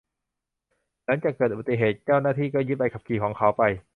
[1.05, 3.63] หลังจากเกิดอุบัติเหตุ เจ้าหน้าที่ก็ยึดใบขับขี่ของเขาไป